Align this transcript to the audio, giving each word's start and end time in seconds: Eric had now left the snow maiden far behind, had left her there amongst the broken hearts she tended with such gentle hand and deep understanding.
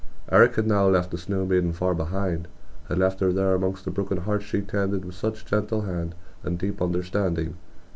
Eric 0.31 0.55
had 0.55 0.65
now 0.65 0.87
left 0.87 1.11
the 1.11 1.17
snow 1.19 1.45
maiden 1.45 1.73
far 1.73 1.93
behind, 1.93 2.47
had 2.87 2.97
left 2.97 3.19
her 3.19 3.31
there 3.31 3.53
amongst 3.53 3.85
the 3.85 3.91
broken 3.91 4.17
hearts 4.17 4.45
she 4.45 4.63
tended 4.63 5.05
with 5.05 5.13
such 5.13 5.45
gentle 5.45 5.81
hand 5.81 6.15
and 6.41 6.57
deep 6.57 6.81
understanding. 6.81 7.55